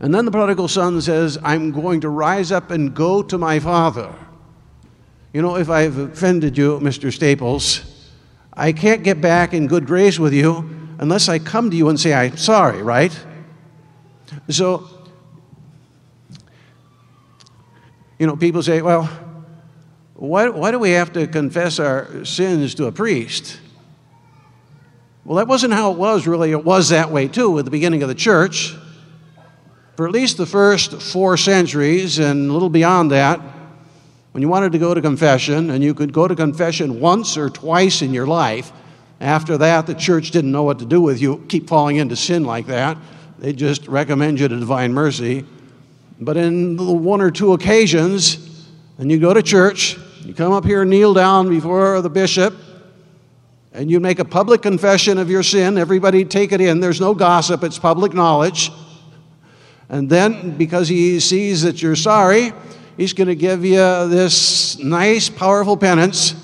And 0.00 0.14
then 0.14 0.24
the 0.24 0.30
prodigal 0.30 0.68
son 0.68 1.00
says, 1.00 1.38
I'm 1.42 1.70
going 1.70 2.00
to 2.00 2.08
rise 2.08 2.50
up 2.50 2.70
and 2.70 2.94
go 2.94 3.22
to 3.22 3.38
my 3.38 3.60
father. 3.60 4.12
You 5.32 5.42
know, 5.42 5.56
if 5.56 5.70
I've 5.70 5.96
offended 5.96 6.58
you, 6.58 6.78
Mr. 6.80 7.12
Staples, 7.12 8.10
I 8.52 8.72
can't 8.72 9.02
get 9.02 9.20
back 9.20 9.54
in 9.54 9.66
good 9.66 9.86
grace 9.86 10.18
with 10.18 10.32
you 10.32 10.68
unless 10.98 11.28
I 11.28 11.38
come 11.38 11.70
to 11.70 11.76
you 11.76 11.88
and 11.88 11.98
say, 11.98 12.12
I'm 12.12 12.36
sorry, 12.36 12.82
right? 12.82 13.16
So, 14.48 14.88
you 18.18 18.26
know, 18.26 18.36
people 18.36 18.62
say, 18.62 18.82
well, 18.82 19.08
why, 20.14 20.48
why 20.48 20.70
do 20.70 20.78
we 20.78 20.90
have 20.90 21.12
to 21.14 21.26
confess 21.26 21.78
our 21.78 22.24
sins 22.24 22.74
to 22.76 22.86
a 22.86 22.92
priest? 22.92 23.58
Well, 25.24 25.36
that 25.36 25.48
wasn't 25.48 25.72
how 25.72 25.92
it 25.92 25.98
was, 25.98 26.26
really. 26.26 26.50
It 26.50 26.64
was 26.64 26.88
that 26.88 27.10
way, 27.10 27.28
too, 27.28 27.58
at 27.58 27.64
the 27.64 27.70
beginning 27.70 28.02
of 28.02 28.08
the 28.08 28.14
church. 28.14 28.74
For 29.96 30.06
at 30.06 30.12
least 30.12 30.36
the 30.36 30.46
first 30.46 31.00
four 31.00 31.36
centuries 31.36 32.18
and 32.18 32.50
a 32.50 32.52
little 32.52 32.70
beyond 32.70 33.10
that, 33.12 33.40
when 34.32 34.42
you 34.42 34.48
wanted 34.48 34.72
to 34.72 34.78
go 34.78 34.94
to 34.94 35.00
confession, 35.00 35.70
and 35.70 35.84
you 35.84 35.94
could 35.94 36.12
go 36.12 36.26
to 36.26 36.34
confession 36.34 37.00
once 37.00 37.36
or 37.36 37.50
twice 37.50 38.02
in 38.02 38.14
your 38.14 38.26
life, 38.26 38.72
after 39.20 39.56
that, 39.58 39.86
the 39.86 39.94
church 39.94 40.30
didn't 40.32 40.50
know 40.50 40.64
what 40.64 40.80
to 40.80 40.86
do 40.86 41.00
with 41.00 41.20
you, 41.20 41.44
keep 41.48 41.68
falling 41.68 41.96
into 41.96 42.16
sin 42.16 42.44
like 42.44 42.66
that. 42.66 42.98
They 43.38 43.52
just 43.52 43.86
recommend 43.86 44.40
you 44.40 44.48
to 44.48 44.58
divine 44.58 44.92
mercy. 44.92 45.44
But 46.20 46.36
in 46.36 46.76
the 46.76 46.92
one 46.92 47.20
or 47.20 47.30
two 47.30 47.52
occasions, 47.52 48.51
and 49.02 49.10
you 49.10 49.18
go 49.18 49.34
to 49.34 49.42
church, 49.42 49.98
you 50.24 50.32
come 50.32 50.52
up 50.52 50.64
here, 50.64 50.84
kneel 50.84 51.12
down 51.12 51.48
before 51.48 52.00
the 52.02 52.08
bishop, 52.08 52.54
and 53.72 53.90
you 53.90 53.98
make 53.98 54.20
a 54.20 54.24
public 54.24 54.62
confession 54.62 55.18
of 55.18 55.28
your 55.28 55.42
sin. 55.42 55.76
Everybody 55.76 56.24
take 56.24 56.52
it 56.52 56.60
in. 56.60 56.78
There's 56.78 57.00
no 57.00 57.12
gossip, 57.12 57.64
it's 57.64 57.80
public 57.80 58.14
knowledge. 58.14 58.70
And 59.88 60.08
then, 60.08 60.56
because 60.56 60.86
he 60.86 61.18
sees 61.18 61.62
that 61.62 61.82
you're 61.82 61.96
sorry, 61.96 62.52
he's 62.96 63.12
going 63.12 63.26
to 63.26 63.34
give 63.34 63.64
you 63.64 64.06
this 64.06 64.78
nice, 64.78 65.28
powerful 65.28 65.76
penance 65.76 66.36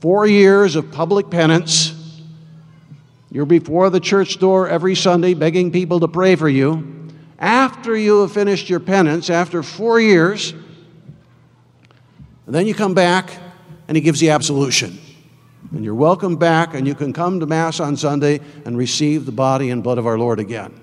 four 0.00 0.26
years 0.26 0.76
of 0.76 0.90
public 0.90 1.28
penance. 1.28 2.22
You're 3.30 3.44
before 3.44 3.90
the 3.90 4.00
church 4.00 4.38
door 4.38 4.66
every 4.66 4.94
Sunday 4.94 5.34
begging 5.34 5.70
people 5.70 6.00
to 6.00 6.08
pray 6.08 6.36
for 6.36 6.48
you. 6.48 7.10
After 7.38 7.94
you 7.94 8.22
have 8.22 8.32
finished 8.32 8.70
your 8.70 8.80
penance, 8.80 9.28
after 9.28 9.62
four 9.62 10.00
years, 10.00 10.54
and 12.50 12.54
then 12.56 12.66
you 12.66 12.74
come 12.74 12.94
back 12.94 13.38
and 13.86 13.96
he 13.96 14.00
gives 14.00 14.20
you 14.20 14.30
absolution. 14.30 14.98
And 15.70 15.84
you're 15.84 15.94
welcome 15.94 16.34
back, 16.34 16.74
and 16.74 16.84
you 16.84 16.96
can 16.96 17.12
come 17.12 17.38
to 17.38 17.46
Mass 17.46 17.78
on 17.78 17.96
Sunday 17.96 18.40
and 18.64 18.76
receive 18.76 19.24
the 19.24 19.30
body 19.30 19.70
and 19.70 19.84
blood 19.84 19.98
of 19.98 20.06
our 20.08 20.18
Lord 20.18 20.40
again. 20.40 20.74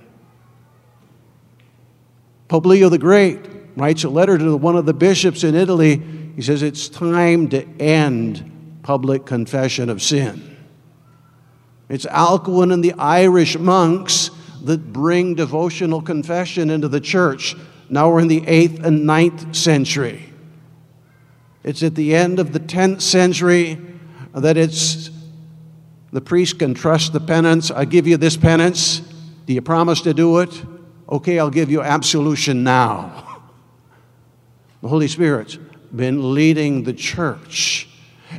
Pope 2.47 2.67
Leo 2.67 2.87
the 2.87 2.97
Great 2.97 3.41
writes 3.75 4.05
a 4.05 4.09
letter 4.09 4.37
to 4.37 4.55
one 4.55 4.77
of 4.77 4.85
the 4.85 4.93
bishops 4.93 5.43
in 5.43 5.55
Italy. 5.55 6.01
He 6.37 6.41
says, 6.41 6.63
It's 6.63 6.87
time 6.87 7.49
to 7.49 7.67
end 7.81 8.79
public 8.81 9.25
confession 9.25 9.89
of 9.89 10.01
sin. 10.01 10.55
It's 11.89 12.05
Alcuin 12.05 12.71
and 12.71 12.81
the 12.81 12.93
Irish 12.93 13.57
monks 13.57 14.31
that 14.63 14.93
bring 14.93 15.35
devotional 15.35 16.01
confession 16.01 16.69
into 16.69 16.87
the 16.87 17.01
church. 17.01 17.57
Now 17.89 18.09
we're 18.09 18.21
in 18.21 18.29
the 18.29 18.39
8th 18.39 18.85
and 18.85 19.05
ninth 19.05 19.53
century. 19.53 20.27
It's 21.63 21.83
at 21.83 21.95
the 21.95 22.15
end 22.15 22.39
of 22.39 22.53
the 22.53 22.59
10th 22.59 23.01
century 23.01 23.77
that 24.33 24.57
it's 24.57 25.09
the 26.11 26.21
priest 26.21 26.59
can 26.59 26.73
trust 26.73 27.13
the 27.13 27.19
penance. 27.19 27.71
I 27.71 27.85
give 27.85 28.07
you 28.07 28.17
this 28.17 28.37
penance. 28.37 28.99
Do 29.45 29.53
you 29.53 29.61
promise 29.61 30.01
to 30.01 30.13
do 30.13 30.39
it? 30.39 30.63
Okay, 31.09 31.39
I'll 31.39 31.49
give 31.49 31.69
you 31.69 31.81
absolution 31.81 32.63
now. 32.63 33.23
The 34.79 34.89
Holy 34.89 35.07
Spirit's 35.07 35.57
been 35.95 36.35
leading 36.35 36.83
the 36.83 36.93
church. 36.93 37.89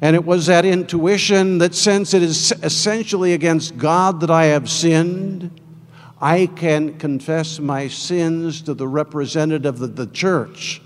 And 0.00 0.14
it 0.14 0.24
was 0.24 0.46
that 0.46 0.64
intuition 0.64 1.58
that 1.58 1.74
since 1.74 2.14
it 2.14 2.22
is 2.22 2.52
essentially 2.62 3.32
against 3.32 3.76
God 3.76 4.20
that 4.20 4.30
I 4.30 4.44
have 4.44 4.70
sinned, 4.70 5.60
I 6.20 6.46
can 6.46 6.98
confess 6.98 7.58
my 7.58 7.88
sins 7.88 8.62
to 8.62 8.74
the 8.74 8.86
representative 8.86 9.82
of 9.82 9.96
the 9.96 10.06
church. 10.06 10.80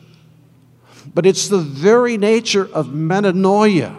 But 1.15 1.27
it's 1.27 1.49
the 1.49 1.59
very 1.59 2.17
nature 2.17 2.69
of 2.73 2.87
metanoia, 2.89 3.95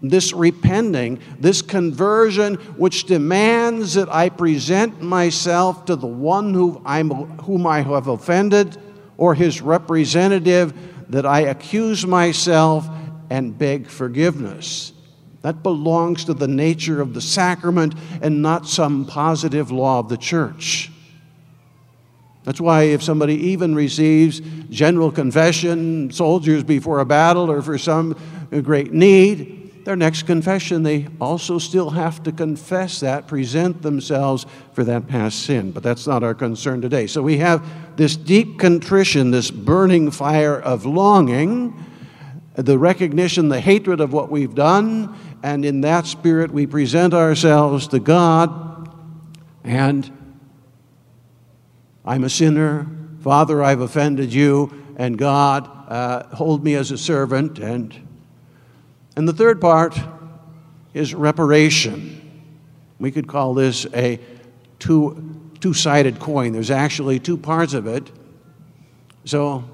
this 0.00 0.32
repenting, 0.32 1.18
this 1.40 1.60
conversion, 1.62 2.54
which 2.76 3.04
demands 3.04 3.94
that 3.94 4.08
I 4.08 4.28
present 4.28 5.02
myself 5.02 5.86
to 5.86 5.96
the 5.96 6.06
one 6.06 6.54
who 6.54 6.78
whom 7.42 7.66
I 7.66 7.82
have 7.82 8.06
offended 8.06 8.76
or 9.16 9.34
his 9.34 9.60
representative, 9.60 10.72
that 11.10 11.26
I 11.26 11.40
accuse 11.40 12.06
myself 12.06 12.88
and 13.28 13.56
beg 13.56 13.88
forgiveness. 13.88 14.92
That 15.42 15.64
belongs 15.64 16.24
to 16.26 16.34
the 16.34 16.48
nature 16.48 17.00
of 17.00 17.14
the 17.14 17.20
sacrament 17.20 17.94
and 18.20 18.42
not 18.42 18.68
some 18.68 19.04
positive 19.04 19.72
law 19.72 19.98
of 19.98 20.08
the 20.08 20.16
church. 20.16 20.91
That's 22.44 22.60
why, 22.60 22.82
if 22.84 23.02
somebody 23.02 23.34
even 23.50 23.74
receives 23.74 24.40
general 24.68 25.12
confession, 25.12 26.10
soldiers 26.10 26.64
before 26.64 26.98
a 26.98 27.04
battle, 27.04 27.50
or 27.50 27.62
for 27.62 27.78
some 27.78 28.16
great 28.62 28.92
need, 28.92 29.84
their 29.84 29.96
next 29.96 30.24
confession, 30.24 30.82
they 30.82 31.08
also 31.20 31.58
still 31.58 31.90
have 31.90 32.22
to 32.22 32.32
confess 32.32 33.00
that, 33.00 33.26
present 33.26 33.82
themselves 33.82 34.46
for 34.72 34.84
that 34.84 35.08
past 35.08 35.40
sin. 35.40 35.72
But 35.72 35.82
that's 35.82 36.06
not 36.06 36.22
our 36.22 36.34
concern 36.34 36.80
today. 36.80 37.06
So 37.06 37.22
we 37.22 37.38
have 37.38 37.96
this 37.96 38.16
deep 38.16 38.58
contrition, 38.58 39.30
this 39.30 39.50
burning 39.50 40.10
fire 40.10 40.60
of 40.60 40.86
longing, 40.86 41.84
the 42.54 42.78
recognition, 42.78 43.48
the 43.48 43.60
hatred 43.60 44.00
of 44.00 44.12
what 44.12 44.30
we've 44.30 44.54
done, 44.54 45.16
and 45.42 45.64
in 45.64 45.80
that 45.80 46.06
spirit 46.06 46.52
we 46.52 46.66
present 46.66 47.14
ourselves 47.14 47.88
to 47.88 47.98
God 47.98 48.88
and 49.64 50.10
I'm 52.04 52.24
a 52.24 52.30
sinner. 52.30 52.86
Father, 53.20 53.62
I've 53.62 53.80
offended 53.80 54.32
you, 54.32 54.72
and 54.96 55.16
God, 55.16 55.70
uh, 55.88 56.24
hold 56.34 56.64
me 56.64 56.74
as 56.74 56.90
a 56.90 56.98
servant. 56.98 57.58
And, 57.58 57.94
and 59.16 59.28
the 59.28 59.32
third 59.32 59.60
part 59.60 59.98
is 60.94 61.14
reparation. 61.14 62.18
We 62.98 63.10
could 63.10 63.28
call 63.28 63.54
this 63.54 63.86
a 63.94 64.18
two, 64.78 65.50
two-sided 65.60 66.18
coin. 66.18 66.52
There's 66.52 66.70
actually 66.70 67.20
two 67.20 67.36
parts 67.36 67.74
of 67.74 67.86
it. 67.86 68.10
So, 69.24 69.64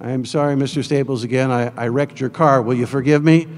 I'm 0.00 0.24
sorry, 0.24 0.54
Mr. 0.54 0.84
Staples, 0.84 1.24
again, 1.24 1.50
I, 1.50 1.72
I 1.76 1.88
wrecked 1.88 2.20
your 2.20 2.30
car. 2.30 2.62
Will 2.62 2.74
you 2.74 2.86
forgive 2.86 3.24
me? 3.24 3.48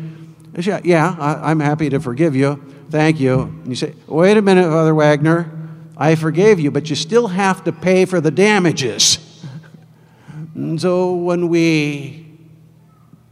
Yeah, 0.58 0.80
yeah 0.84 1.16
I, 1.18 1.50
I'm 1.50 1.60
happy 1.60 1.90
to 1.90 2.00
forgive 2.00 2.34
you. 2.34 2.62
Thank 2.88 3.20
you. 3.20 3.40
And 3.40 3.68
you 3.68 3.74
say, 3.74 3.94
wait 4.06 4.36
a 4.36 4.42
minute, 4.42 4.64
Father 4.70 4.94
Wagner. 4.94 5.50
I 5.96 6.14
forgave 6.14 6.60
you, 6.60 6.70
but 6.70 6.90
you 6.90 6.96
still 6.96 7.28
have 7.28 7.64
to 7.64 7.72
pay 7.72 8.04
for 8.04 8.20
the 8.20 8.30
damages. 8.30 9.18
and 10.54 10.80
so 10.80 11.14
when 11.14 11.48
we 11.48 12.38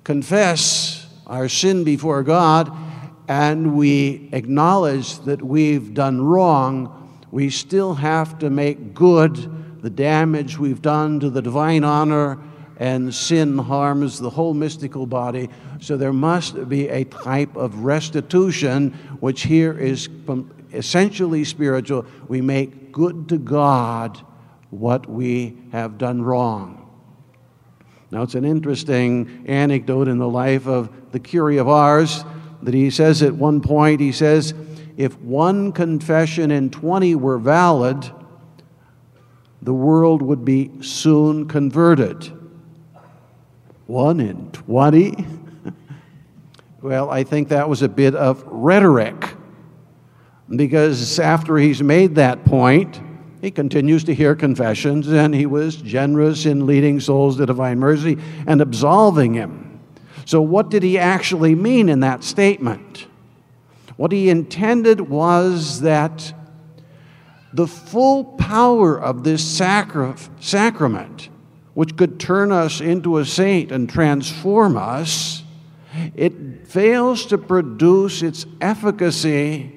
confess 0.03 1.07
our 1.27 1.49
sin 1.49 1.85
before 1.85 2.23
God 2.23 2.73
and 3.29 3.77
we 3.77 4.29
acknowledge 4.33 5.19
that 5.21 5.43
we've 5.43 5.93
done 5.93 6.23
wrong, 6.23 7.21
we 7.31 7.51
still 7.51 7.95
have 7.95 8.39
to 8.39 8.49
make 8.49 8.95
good 8.95 9.83
the 9.83 9.91
damage 9.91 10.59
we've 10.59 10.81
done 10.81 11.21
to 11.21 11.29
the 11.29 11.43
divine 11.43 11.85
honor, 11.85 12.39
and 12.79 13.15
sin 13.15 13.59
harms 13.59 14.19
the 14.19 14.31
whole 14.31 14.55
mystical 14.55 15.07
body. 15.07 15.49
So 15.81 15.97
there 15.97 16.13
must 16.13 16.69
be 16.69 16.89
a 16.89 17.05
type 17.05 17.55
of 17.55 17.81
restitution, 17.81 18.93
which 19.21 19.43
here 19.43 19.79
is 19.79 20.09
essentially 20.75 21.45
spiritual. 21.45 22.07
We 22.29 22.41
make 22.41 22.93
good 22.93 23.29
to 23.31 23.39
God 23.39 24.21
what 24.71 25.09
we 25.09 25.57
have 25.73 25.99
done 25.99 26.23
wrong. 26.23 26.81
Now, 28.11 28.23
it's 28.23 28.35
an 28.35 28.45
interesting 28.45 29.45
anecdote 29.47 30.09
in 30.09 30.19
the 30.19 30.29
life 30.29 30.67
of 30.67 31.13
the 31.13 31.21
Curé 31.21 31.61
of 31.61 31.69
Ars 31.69 32.25
that 32.63 32.75
he 32.75 32.91
says 32.91 33.23
at 33.23 33.35
one 33.35 33.61
point, 33.61 34.01
he 34.01 34.13
says, 34.13 34.55
if 34.97 35.19
one 35.19 35.73
confession 35.73 36.51
in 36.51 36.71
20 36.71 37.17
were 37.17 37.39
valid, 37.39 38.11
the 39.63 39.75
world 39.75 40.23
would 40.23 40.45
be 40.45 40.71
soon 40.81 41.49
converted. 41.49 42.31
One 43.87 44.21
in 44.21 44.51
20? 44.53 45.27
well, 46.83 47.11
I 47.11 47.25
think 47.25 47.49
that 47.49 47.69
was 47.69 47.83
a 47.83 47.89
bit 47.89 48.15
of 48.15 48.45
rhetoric 48.47 49.35
because 50.49 51.19
after 51.19 51.57
he's 51.57 51.83
made 51.83 52.17
that 52.17 52.45
point, 52.45 53.01
he 53.41 53.51
continues 53.51 54.05
to 54.05 54.15
hear 54.15 54.35
confessions 54.35 55.09
and 55.09 55.35
he 55.35 55.47
was 55.47 55.77
generous 55.77 56.47
in 56.47 56.67
leading 56.67 57.01
souls 57.01 57.37
to 57.37 57.47
divine 57.47 57.79
mercy 57.79 58.19
and 58.47 58.61
absolving 58.61 59.35
him. 59.35 59.81
So, 60.25 60.41
what 60.41 60.71
did 60.71 60.83
he 60.83 60.99
actually 60.99 61.55
mean 61.55 61.89
in 61.89 62.01
that 62.01 62.25
statement? 62.25 63.07
What 63.97 64.13
he 64.13 64.31
intended 64.31 65.01
was 65.01 65.83
that 65.83 66.33
the 67.53 67.67
full 67.67 68.25
power 68.25 69.01
of 69.01 69.23
this 69.23 69.45
sacra- 69.45 70.17
sacrament, 70.41 71.29
which 71.75 71.97
could 71.97 72.19
turn 72.19 72.51
us 72.51 72.81
into 72.81 73.19
a 73.19 73.25
saint 73.25 73.71
and 73.71 73.89
transform 73.89 74.77
us, 74.77 75.43
it 76.17 76.67
fails 76.67 77.27
to 77.27 77.39
produce 77.39 78.23
its 78.23 78.47
efficacy 78.61 79.74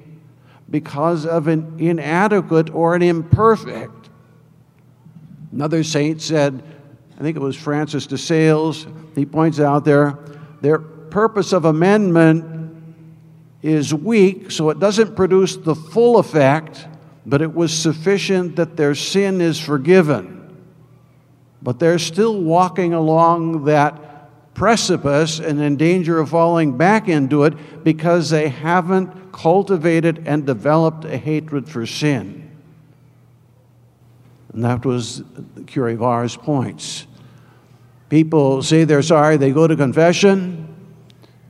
because 0.70 1.26
of 1.26 1.48
an 1.48 1.76
inadequate 1.78 2.70
or 2.70 2.94
an 2.94 3.02
imperfect. 3.02 4.10
Another 5.52 5.82
saint 5.82 6.20
said, 6.20 6.62
I 7.18 7.22
think 7.22 7.36
it 7.36 7.40
was 7.40 7.56
Francis 7.56 8.06
de 8.06 8.18
Sales, 8.18 8.86
he 9.14 9.26
points 9.26 9.58
out 9.60 9.84
there, 9.84 10.18
their 10.60 10.78
purpose 10.78 11.52
of 11.52 11.64
amendment 11.64 12.54
is 13.62 13.92
weak, 13.92 14.50
so 14.50 14.70
it 14.70 14.78
doesn't 14.78 15.16
produce 15.16 15.56
the 15.56 15.74
full 15.74 16.18
effect, 16.18 16.86
but 17.26 17.42
it 17.42 17.52
was 17.52 17.76
sufficient 17.76 18.56
that 18.56 18.76
their 18.76 18.94
sin 18.94 19.40
is 19.40 19.58
forgiven. 19.58 20.34
But 21.62 21.80
they're 21.80 21.98
still 21.98 22.40
walking 22.40 22.92
along 22.92 23.64
that 23.64 24.54
precipice 24.54 25.40
and 25.40 25.60
in 25.60 25.76
danger 25.76 26.18
of 26.18 26.30
falling 26.30 26.76
back 26.76 27.08
into 27.08 27.44
it 27.44 27.84
because 27.84 28.30
they 28.30 28.48
haven't 28.48 29.27
cultivated 29.38 30.24
and 30.26 30.44
developed 30.44 31.04
a 31.04 31.16
hatred 31.16 31.68
for 31.68 31.86
sin. 31.86 32.50
And 34.52 34.64
that 34.64 34.84
was 34.84 35.20
Curé 35.60 35.94
of 35.94 36.02
Ars' 36.02 36.36
points. 36.36 37.06
People 38.08 38.64
say 38.64 38.82
they're 38.82 39.00
sorry, 39.00 39.36
they 39.36 39.52
go 39.52 39.68
to 39.68 39.76
confession, 39.76 40.74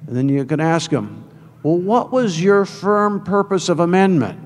and 0.07 0.15
then 0.15 0.29
you 0.29 0.45
can 0.45 0.61
ask 0.61 0.91
them, 0.91 1.25
well, 1.63 1.79
what 1.79 2.13
was 2.13 2.43
your 2.43 2.67
firm 2.67 3.25
purpose 3.25 3.71
of 3.71 3.81
amendment? 3.81 4.39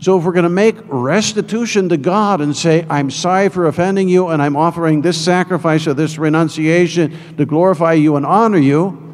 So, 0.00 0.18
if 0.18 0.24
we're 0.24 0.32
going 0.32 0.44
to 0.44 0.48
make 0.48 0.76
restitution 0.86 1.90
to 1.90 1.98
God 1.98 2.40
and 2.40 2.56
say, 2.56 2.86
I'm 2.88 3.10
sorry 3.10 3.50
for 3.50 3.66
offending 3.66 4.08
you, 4.08 4.28
and 4.28 4.40
I'm 4.40 4.56
offering 4.56 5.02
this 5.02 5.22
sacrifice 5.22 5.86
or 5.86 5.92
this 5.94 6.16
renunciation 6.16 7.36
to 7.36 7.44
glorify 7.44 7.92
you 7.94 8.16
and 8.16 8.24
honor 8.24 8.58
you, 8.58 9.05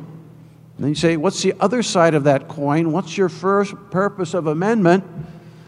then 0.83 0.91
you 0.91 0.95
say, 0.95 1.17
What's 1.17 1.43
the 1.43 1.55
other 1.61 1.83
side 1.83 2.15
of 2.15 2.25
that 2.25 2.49
coin? 2.49 2.93
What's 2.93 3.17
your 3.17 3.29
first 3.29 3.75
purpose 3.91 4.35
of 4.35 4.47
amendment? 4.47 5.05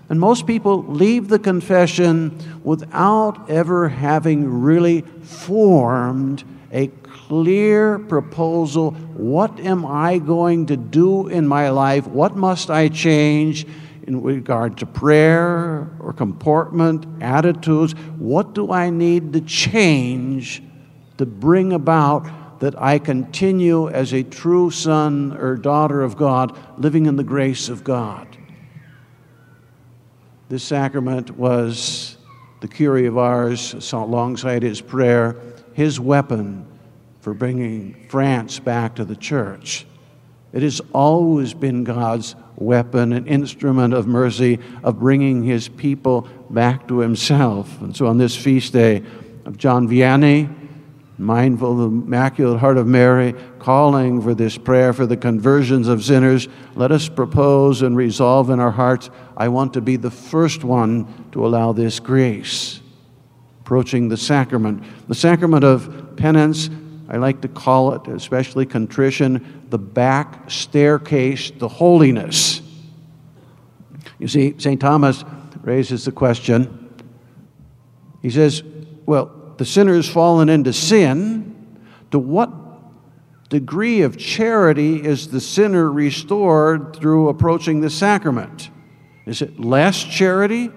And 0.08 0.20
most 0.20 0.46
people 0.46 0.82
leave 0.84 1.28
the 1.28 1.38
confession 1.38 2.60
without 2.62 3.48
ever 3.48 3.88
having 3.88 4.62
really 4.62 5.00
formed 5.22 6.44
a 6.72 6.88
clear 6.88 7.98
proposal 7.98 8.90
what 8.90 9.58
am 9.60 9.86
I 9.86 10.18
going 10.18 10.66
to 10.66 10.76
do 10.76 11.28
in 11.28 11.46
my 11.46 11.70
life? 11.70 12.06
What 12.06 12.36
must 12.36 12.68
I 12.68 12.88
change 12.88 13.66
in 14.06 14.22
regard 14.22 14.78
to 14.78 14.86
prayer 14.86 15.88
or 16.00 16.12
comportment, 16.12 17.06
attitudes? 17.22 17.92
What 18.18 18.54
do 18.54 18.72
I 18.72 18.90
need 18.90 19.32
to 19.32 19.40
change 19.40 20.62
to 21.16 21.24
bring 21.24 21.72
about 21.72 22.26
that 22.64 22.80
I 22.80 22.98
continue 22.98 23.90
as 23.90 24.14
a 24.14 24.22
true 24.22 24.70
son 24.70 25.36
or 25.36 25.54
daughter 25.54 26.00
of 26.00 26.16
God, 26.16 26.58
living 26.78 27.04
in 27.04 27.16
the 27.16 27.22
grace 27.22 27.68
of 27.68 27.84
God? 27.84 28.26
This 30.48 30.64
sacrament 30.64 31.36
was 31.36 32.16
the 32.60 32.68
Curé 32.68 33.06
of 33.06 33.18
Ars 33.18 33.92
alongside 33.92 34.62
his 34.62 34.80
prayer, 34.80 35.36
his 35.74 36.00
weapon 36.00 36.66
for 37.20 37.34
bringing 37.34 38.06
France 38.08 38.60
back 38.60 38.94
to 38.94 39.04
the 39.04 39.16
church. 39.16 39.84
It 40.54 40.62
has 40.62 40.80
always 40.94 41.52
been 41.52 41.84
God's 41.84 42.34
weapon, 42.56 43.12
an 43.12 43.26
instrument 43.26 43.92
of 43.92 44.06
mercy, 44.06 44.58
of 44.82 45.00
bringing 45.00 45.42
his 45.42 45.68
people 45.68 46.26
back 46.48 46.88
to 46.88 47.00
himself. 47.00 47.82
And 47.82 47.94
so 47.94 48.06
on 48.06 48.16
this 48.16 48.34
feast 48.34 48.72
day 48.72 49.02
of 49.44 49.58
John 49.58 49.86
Vianney, 49.86 50.63
mindful 51.16 51.72
of 51.72 51.78
the 51.78 51.96
Immaculate 51.96 52.60
Heart 52.60 52.78
of 52.78 52.86
Mary, 52.86 53.34
calling 53.58 54.20
for 54.20 54.34
this 54.34 54.58
prayer 54.58 54.92
for 54.92 55.06
the 55.06 55.16
conversions 55.16 55.88
of 55.88 56.04
sinners, 56.04 56.48
let 56.74 56.90
us 56.90 57.08
propose 57.08 57.82
and 57.82 57.96
resolve 57.96 58.50
in 58.50 58.60
our 58.60 58.72
hearts 58.72 59.10
I 59.36 59.48
want 59.48 59.74
to 59.74 59.80
be 59.80 59.96
the 59.96 60.10
first 60.10 60.64
one 60.64 61.28
to 61.32 61.46
allow 61.46 61.72
this 61.72 62.00
grace. 62.00 62.80
Approaching 63.60 64.08
the 64.08 64.16
sacrament, 64.16 64.82
the 65.08 65.14
sacrament 65.14 65.64
of 65.64 66.16
penance 66.16 66.68
I 67.08 67.18
like 67.18 67.42
to 67.42 67.48
call 67.48 67.94
it, 67.94 68.08
especially 68.08 68.66
contrition, 68.66 69.66
the 69.68 69.78
back 69.78 70.50
staircase 70.50 71.50
to 71.52 71.68
holiness. 71.68 72.62
You 74.18 74.28
see, 74.28 74.54
St. 74.58 74.80
Thomas 74.80 75.24
raises 75.62 76.06
the 76.06 76.12
question. 76.12 76.94
He 78.22 78.30
says, 78.30 78.62
Well, 79.04 79.32
the 79.58 79.64
sinner 79.64 79.94
has 79.94 80.08
fallen 80.08 80.48
into 80.48 80.72
sin. 80.72 81.78
To 82.10 82.18
what 82.18 82.50
degree 83.48 84.02
of 84.02 84.16
charity 84.16 85.04
is 85.04 85.28
the 85.28 85.40
sinner 85.40 85.90
restored 85.90 86.96
through 86.96 87.28
approaching 87.28 87.80
the 87.80 87.90
sacrament? 87.90 88.70
Is 89.26 89.42
it 89.42 89.58
less 89.60 90.02
charity? 90.02 90.70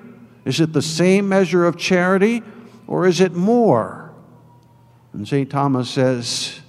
Is 0.45 0.59
it 0.59 0.73
the 0.73 0.81
same 0.81 1.27
measure 1.27 1.65
of 1.65 1.77
charity? 1.77 2.41
Or 2.87 3.05
is 3.05 3.19
it 3.19 3.33
more? 3.33 4.13
And 5.13 5.27
St. 5.27 5.49
Thomas 5.49 5.89
says, 5.89 6.59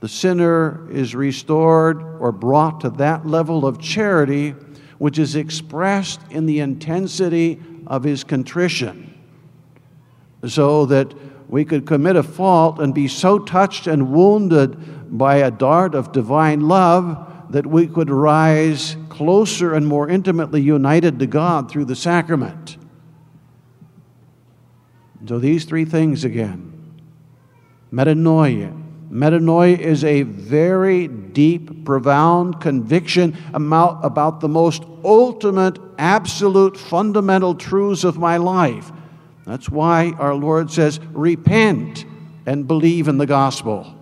the 0.00 0.08
sinner 0.08 0.90
is 0.90 1.14
restored 1.14 2.02
or 2.20 2.32
brought 2.32 2.80
to 2.80 2.90
that 2.90 3.26
level 3.26 3.66
of 3.66 3.78
charity 3.78 4.54
which 4.98 5.18
is 5.18 5.36
expressed 5.36 6.20
in 6.30 6.46
the 6.46 6.60
intensity 6.60 7.60
of 7.86 8.04
his 8.04 8.22
contrition, 8.22 9.14
so 10.46 10.86
that 10.86 11.14
we 11.50 11.64
could 11.64 11.84
commit 11.84 12.14
a 12.14 12.22
fault 12.22 12.78
and 12.78 12.94
be 12.94 13.08
so 13.08 13.36
touched 13.36 13.88
and 13.88 14.12
wounded 14.12 15.18
by 15.18 15.38
a 15.38 15.50
dart 15.50 15.96
of 15.96 16.12
divine 16.12 16.60
love 16.60 17.50
that 17.50 17.66
we 17.66 17.88
could 17.88 18.08
rise 18.08 18.96
closer 19.08 19.74
and 19.74 19.84
more 19.84 20.08
intimately 20.08 20.60
united 20.60 21.18
to 21.18 21.26
God 21.26 21.68
through 21.68 21.86
the 21.86 21.96
sacrament. 21.96 22.76
So, 25.26 25.40
these 25.40 25.64
three 25.64 25.84
things 25.84 26.24
again 26.24 26.92
Metanoia. 27.92 28.76
Metanoia 29.10 29.76
is 29.76 30.04
a 30.04 30.22
very 30.22 31.08
deep, 31.08 31.84
profound 31.84 32.60
conviction 32.60 33.36
about, 33.52 34.40
the 34.40 34.48
most 34.48 34.84
ultimate, 35.04 35.80
absolute, 35.98 36.76
fundamental 36.76 37.56
truths 37.56 38.04
of 38.04 38.18
my 38.18 38.36
life. 38.36 38.92
That's 39.50 39.68
why 39.68 40.12
our 40.16 40.32
Lord 40.32 40.70
says, 40.70 41.00
repent 41.10 42.04
and 42.46 42.68
believe 42.68 43.08
in 43.08 43.18
the 43.18 43.26
gospel. 43.26 43.92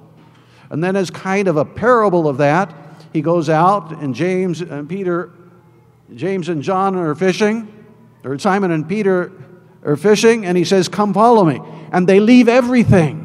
And 0.69 0.85
then, 0.85 0.95
as 0.95 1.09
kind 1.09 1.49
of 1.49 1.57
a 1.57 1.65
parable 1.65 2.29
of 2.29 2.37
that, 2.37 2.75
he 3.15 3.23
goes 3.23 3.49
out, 3.49 3.91
and 4.03 4.15
James 4.15 4.61
and 4.61 4.87
Peter, 4.87 5.33
James 6.15 6.51
and 6.51 6.63
John 6.63 6.97
are 6.97 7.15
fishing, 7.15 7.73
or 8.25 8.39
Simon 8.39 8.73
and 8.73 8.87
Peter 8.87 9.33
are 9.83 9.97
fishing, 9.97 10.45
and 10.45 10.55
he 10.55 10.65
says, 10.67 10.87
Come 10.87 11.15
follow 11.15 11.47
me. 11.47 11.63
And 11.93 12.07
they 12.07 12.21
leave 12.21 12.47
everything 12.51 13.25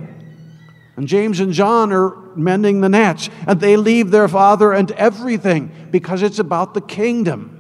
And 0.96 1.06
James 1.06 1.42
and 1.42 1.52
John 1.52 1.92
are 1.92 2.16
mending 2.38 2.80
the 2.80 2.88
nets, 2.88 3.30
and 3.46 3.60
they 3.60 3.76
leave 3.76 4.12
their 4.12 4.30
father 4.30 4.72
and 4.72 4.92
everything 4.92 5.90
because 5.92 6.22
it's 6.22 6.40
about 6.40 6.74
the 6.74 6.80
kingdom. 6.80 7.53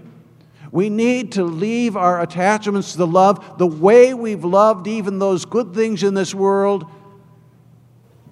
We 0.73 0.89
need 0.89 1.33
to 1.33 1.43
leave 1.43 1.95
our 1.95 2.19
attachments 2.19 2.93
to 2.93 2.97
the 2.97 3.05
love 3.05 3.59
the 3.59 3.67
way 3.67 4.15
we've 4.15 4.43
loved 4.43 4.87
even 4.87 5.19
those 5.19 5.45
good 5.45 5.75
things 5.75 6.01
in 6.01 6.15
this 6.15 6.33
world. 6.33 6.87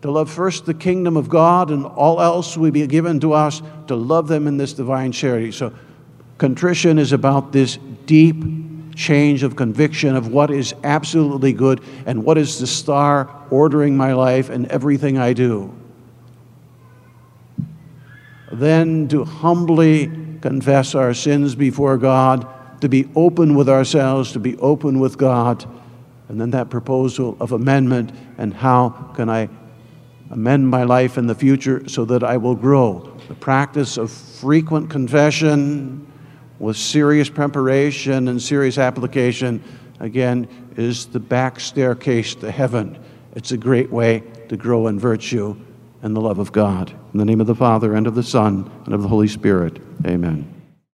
To 0.01 0.09
love 0.09 0.27
first 0.27 0.65
the 0.65 0.73
kingdom 0.73 1.17
of 1.17 1.29
God 1.29 1.69
and 1.69 1.85
all 1.85 2.19
else 2.19 2.57
will 2.57 2.71
be 2.71 2.87
given 2.87 3.19
to 3.19 3.33
us, 3.33 3.61
to 3.85 3.95
love 3.95 4.27
them 4.27 4.47
in 4.47 4.57
this 4.57 4.73
divine 4.73 5.11
charity. 5.11 5.51
So, 5.51 5.71
contrition 6.39 6.97
is 6.97 7.11
about 7.11 7.51
this 7.51 7.77
deep 8.07 8.43
change 8.95 9.43
of 9.43 9.55
conviction 9.55 10.15
of 10.15 10.29
what 10.29 10.49
is 10.49 10.73
absolutely 10.83 11.53
good 11.53 11.83
and 12.07 12.23
what 12.23 12.39
is 12.39 12.57
the 12.57 12.65
star 12.65 13.29
ordering 13.51 13.95
my 13.95 14.13
life 14.13 14.49
and 14.49 14.65
everything 14.69 15.19
I 15.19 15.33
do. 15.33 15.71
Then 18.51 19.07
to 19.09 19.25
humbly 19.25 20.20
confess 20.41 20.95
our 20.95 21.13
sins 21.13 21.55
before 21.55 21.97
God, 21.97 22.47
to 22.81 22.89
be 22.89 23.07
open 23.15 23.55
with 23.55 23.69
ourselves, 23.69 24.31
to 24.33 24.39
be 24.39 24.57
open 24.57 24.99
with 24.99 25.17
God, 25.17 25.65
and 26.27 26.41
then 26.41 26.51
that 26.51 26.69
proposal 26.69 27.37
of 27.39 27.51
amendment 27.51 28.11
and 28.37 28.53
how 28.53 28.89
can 29.15 29.29
I 29.29 29.49
amend 30.31 30.67
my 30.67 30.83
life 30.83 31.17
in 31.17 31.27
the 31.27 31.35
future 31.35 31.87
so 31.87 32.05
that 32.05 32.23
I 32.23 32.37
will 32.37 32.55
grow. 32.55 33.17
The 33.27 33.35
practice 33.35 33.97
of 33.97 34.09
frequent 34.09 34.89
confession 34.89 36.07
with 36.57 36.77
serious 36.77 37.29
preparation 37.29 38.27
and 38.27 38.41
serious 38.41 38.77
application, 38.77 39.63
again, 39.99 40.47
is 40.77 41.07
the 41.07 41.19
back 41.19 41.59
staircase 41.59 42.33
to 42.35 42.49
heaven. 42.49 42.97
It's 43.35 43.51
a 43.51 43.57
great 43.57 43.91
way 43.91 44.23
to 44.49 44.57
grow 44.57 44.87
in 44.87 44.99
virtue 44.99 45.57
and 46.01 46.15
the 46.15 46.21
love 46.21 46.39
of 46.39 46.51
God. 46.51 46.91
In 47.13 47.19
the 47.19 47.25
name 47.25 47.41
of 47.41 47.47
the 47.47 47.55
Father, 47.55 47.93
and 47.93 48.07
of 48.07 48.15
the 48.15 48.23
Son, 48.23 48.69
and 48.85 48.93
of 48.93 49.01
the 49.01 49.07
Holy 49.07 49.27
Spirit, 49.27 49.79
amen. 50.05 50.60